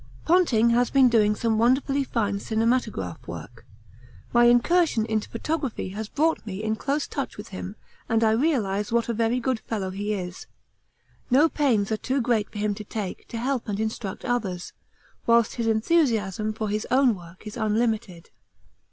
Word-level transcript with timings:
Ponting 0.25 0.71
has 0.71 0.89
been 0.89 1.09
doing 1.09 1.35
some 1.35 1.59
wonderfully 1.59 2.03
fine 2.03 2.39
cinematograph 2.39 3.27
work. 3.27 3.67
My 4.33 4.45
incursion 4.45 5.05
into 5.05 5.29
photography 5.29 5.89
has 5.89 6.09
brought 6.09 6.43
me 6.43 6.63
in 6.63 6.75
close 6.75 7.05
touch 7.07 7.37
with 7.37 7.49
him 7.49 7.75
and 8.09 8.23
I 8.23 8.31
realise 8.31 8.91
what 8.91 9.09
a 9.09 9.13
very 9.13 9.39
good 9.39 9.59
fellow 9.59 9.91
he 9.91 10.15
is; 10.15 10.47
no 11.29 11.47
pains 11.47 11.91
are 11.91 11.97
too 11.97 12.19
great 12.19 12.49
for 12.49 12.57
him 12.57 12.73
to 12.73 12.83
take 12.83 13.27
to 13.27 13.37
help 13.37 13.69
and 13.69 13.79
instruct 13.79 14.25
others, 14.25 14.73
whilst 15.27 15.57
his 15.57 15.67
enthusiasm 15.67 16.51
for 16.51 16.69
his 16.69 16.87
own 16.89 17.13
work 17.13 17.45
is 17.45 17.55
unlimited. 17.55 18.31